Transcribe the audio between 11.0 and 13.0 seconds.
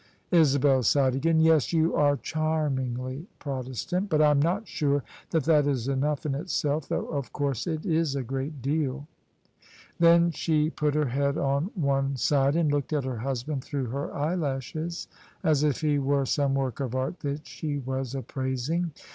head on one side, and looked